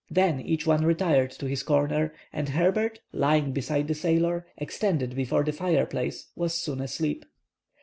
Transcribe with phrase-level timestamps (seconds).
[0.09, 5.43] Then each one retired to his corner, and Herbert, lying beside the sailor, extended before
[5.43, 7.23] the fireplace, was soon asleep.